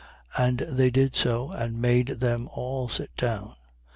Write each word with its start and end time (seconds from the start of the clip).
9:15. 0.35 0.43
And 0.47 0.57
they 0.75 0.89
did 0.89 1.15
so 1.15 1.51
and 1.51 1.79
made 1.79 2.07
them 2.07 2.47
all 2.53 2.89
sit 2.89 3.15
down. 3.17 3.53